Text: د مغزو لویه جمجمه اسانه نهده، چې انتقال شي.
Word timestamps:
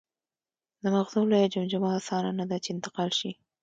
د 0.81 0.83
مغزو 0.93 1.21
لویه 1.31 1.51
جمجمه 1.53 1.89
اسانه 1.99 2.29
نهده، 2.39 2.57
چې 2.63 2.69
انتقال 2.75 3.09
شي. 3.19 3.31